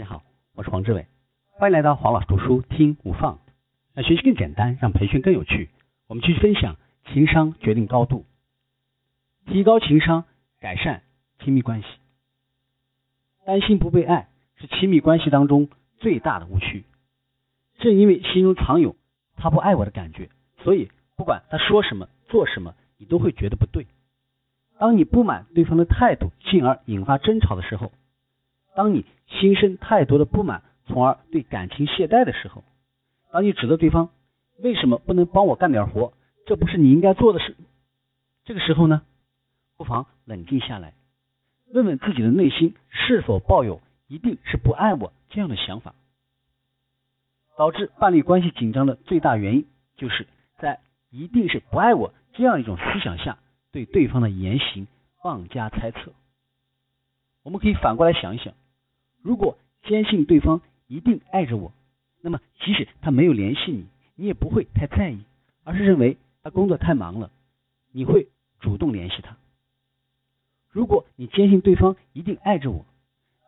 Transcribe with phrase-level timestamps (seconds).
[0.00, 0.22] 大家好，
[0.54, 1.06] 我是黄志伟，
[1.50, 3.38] 欢迎来到黄老师读书听无放，
[3.92, 5.68] 让学习更简单，让培训更有趣。
[6.06, 6.78] 我们继续分享
[7.12, 8.24] 情商决定高度，
[9.44, 10.24] 提高情商，
[10.58, 11.02] 改善
[11.40, 11.86] 亲密关系。
[13.44, 15.68] 担心不被爱是亲密关系当中
[15.98, 16.86] 最大的误区。
[17.78, 18.96] 正因为心中藏有
[19.36, 20.30] 他不爱我的感觉，
[20.62, 23.86] 所以不管他说什么做什么，你都会觉得不对。
[24.78, 27.92] 当你不满对方的态度，进而引发争吵的时候，
[28.80, 32.64] 当你心生太多的不满，从而对感情懈怠的时候，
[33.30, 34.08] 当你指责对方
[34.56, 36.14] 为什么不能帮我干点活，
[36.46, 37.54] 这不是你应该做的事，
[38.46, 39.02] 这个时候呢，
[39.76, 40.94] 不妨冷静下来，
[41.74, 45.94] 问问自己的内心是否抱有一定是不爱我这样的想法。
[47.58, 49.66] 导致伴侣关系紧张的最大原因，
[49.98, 53.36] 就是在一定是不爱我这样一种思想下。
[53.72, 54.86] 对对方的言行
[55.22, 56.14] 妄加猜测，
[57.42, 58.54] 我们可以反过来想一想：
[59.22, 61.72] 如果坚信对方一定爱着我，
[62.20, 63.86] 那么即使他没有联系你，
[64.16, 65.20] 你也不会太在意，
[65.64, 67.30] 而是认为他工作太忙了，
[67.92, 68.28] 你会
[68.60, 69.36] 主动联系他。
[70.70, 72.86] 如果你坚信对方一定爱着我，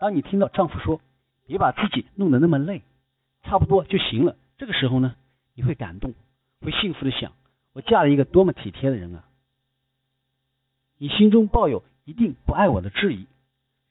[0.00, 1.00] 当你听到丈夫说
[1.47, 2.82] “别把自己弄得那么累，
[3.42, 5.14] 差不多就行了”，这个时候呢，
[5.54, 6.14] 你会感动，
[6.60, 7.32] 会幸福的想：
[7.72, 9.25] 我嫁了一个多么体贴的人啊！
[10.98, 13.27] 你心中抱有一定不爱我的质疑，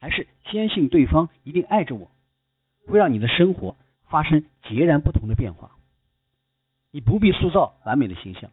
[0.01, 2.09] 还是坚信对方一定爱着我，
[2.87, 3.77] 会让你的生活
[4.09, 5.77] 发生截然不同的变化。
[6.89, 8.49] 你不必塑造完美的形象，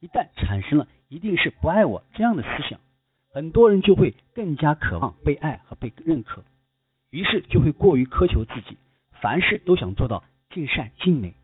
[0.00, 2.78] 一旦产生了一定是不爱我这样的思想，
[3.30, 6.44] 很多人就会更加渴望被爱和被认可，
[7.08, 8.76] 于是就会过于苛求自己，
[9.22, 11.34] 凡事都想做到尽善尽美，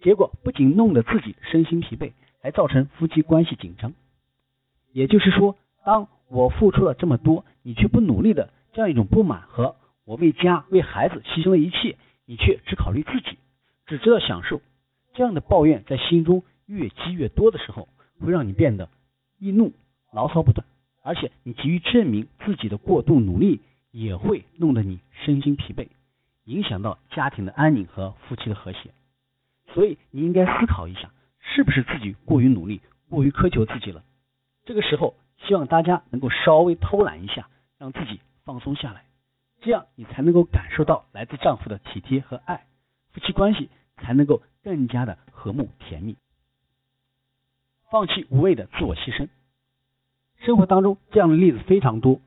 [0.00, 3.92] 结果不仅弄得自己身心疲惫，还造成夫妻关系紧张。
[4.92, 13.38] 也就是说，当我付出了这么多，你却不努力的这样一种不满和我为家为孩子牺牲了一切，你却只考虑自己，
[13.86, 14.62] 只知道享受，
[15.14, 17.88] 这样的抱怨在心中越积越多的时候，
[18.20, 18.88] 会让你变得
[19.40, 19.72] 易怒、
[20.12, 20.64] 牢骚不断，
[21.02, 25.88] 而且你急于证明自己的过度努力，也会弄得你身心疲惫，
[26.44, 28.92] 影响到家庭的安宁和夫妻的和谐。
[29.74, 32.80] 所以你应该思考一下，是不是自己过于努力、
[33.10, 34.04] 过于苛求自己了？
[34.64, 35.16] 这个时候，
[35.48, 37.48] 希望大家能够稍微偷懒一下，
[37.78, 39.04] 让自己放松下来，
[39.60, 42.66] 这样你才能够感受到来自丈夫的体贴和爱，
[43.12, 46.16] 夫妻关系才能够更加的和睦甜蜜。
[47.90, 49.28] 放弃无谓的自我牺牲，
[50.38, 52.20] 生活当中这样的例子非常多，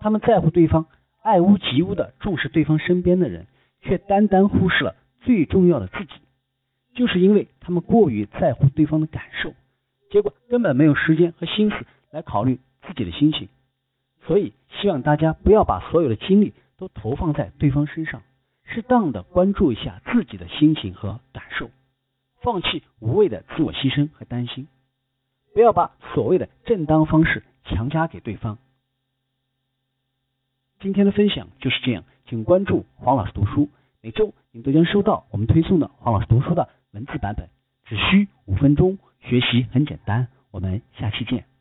[0.00, 0.86] 他们在乎对方，
[1.22, 3.46] 爱屋及乌的重视对方身边的人，
[3.82, 6.12] 却单单忽视了最重要的自己，
[6.94, 9.52] 就是因为他们过于在乎对方的感受。
[10.10, 11.76] 结果根本没有时间和心思
[12.10, 13.48] 来考虑自己的心情，
[14.26, 18.22] 所以希望大家不要把所有的精力都投放在对方身上，
[18.64, 21.70] 适当的关注一下自己的心情和感受，
[22.40, 24.66] 放弃无谓的自我牺牲和担心，
[25.54, 28.58] 不要把所谓的正当方式强加给对方。
[30.80, 33.70] 今天的分享就是这样，请关注黄老师读书，
[34.02, 37.48] 每周你都将收到我们推送的黄老师读书的文字版本，
[37.84, 38.98] 只需五分钟。
[39.20, 41.55] 学习很简单，我们下期见。